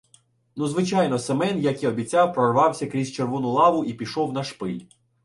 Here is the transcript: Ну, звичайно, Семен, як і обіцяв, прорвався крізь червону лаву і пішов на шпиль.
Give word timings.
Ну, 0.55 0.67
звичайно, 0.67 1.19
Семен, 1.19 1.59
як 1.59 1.83
і 1.83 1.87
обіцяв, 1.87 2.33
прорвався 2.33 2.87
крізь 2.87 3.11
червону 3.11 3.51
лаву 3.51 3.85
і 3.85 3.93
пішов 3.93 4.33
на 4.33 4.43
шпиль. 4.43 4.79